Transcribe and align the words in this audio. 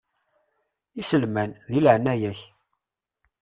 Iselman, 1.01 1.51
di 1.71 1.79
leɛnaya-k. 1.85 2.39